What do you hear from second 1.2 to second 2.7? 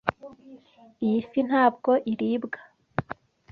fi ntabwo iribwa.